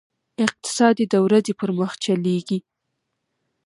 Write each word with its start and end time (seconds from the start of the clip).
اقتصاد 0.45 0.95
یې 1.01 1.05
د 1.13 1.15
ورځې 1.25 1.53
پر 1.59 1.69
مخ 1.77 1.91
چلېږي. 2.03 2.59